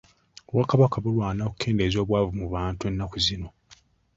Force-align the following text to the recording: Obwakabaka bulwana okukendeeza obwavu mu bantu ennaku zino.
Obwakabaka 0.49 0.97
bulwana 1.03 1.41
okukendeeza 1.43 1.97
obwavu 1.99 2.31
mu 2.39 2.45
bantu 2.55 2.83
ennaku 2.89 3.17
zino. 3.25 3.49